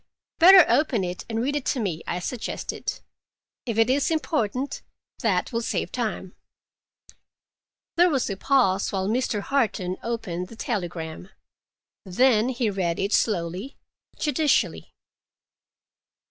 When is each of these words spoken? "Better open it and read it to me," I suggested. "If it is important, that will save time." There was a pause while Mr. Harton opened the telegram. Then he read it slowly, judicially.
"Better 0.39 0.65
open 0.67 1.03
it 1.03 1.25
and 1.29 1.39
read 1.43 1.55
it 1.55 1.65
to 1.67 1.79
me," 1.79 2.01
I 2.07 2.17
suggested. 2.17 3.01
"If 3.67 3.77
it 3.77 3.87
is 3.87 4.09
important, 4.09 4.81
that 5.19 5.53
will 5.53 5.61
save 5.61 5.91
time." 5.91 6.33
There 7.97 8.09
was 8.09 8.27
a 8.27 8.35
pause 8.35 8.91
while 8.91 9.07
Mr. 9.07 9.41
Harton 9.41 9.97
opened 10.01 10.47
the 10.47 10.55
telegram. 10.55 11.29
Then 12.03 12.49
he 12.49 12.71
read 12.71 12.97
it 12.97 13.13
slowly, 13.13 13.77
judicially. 14.17 14.91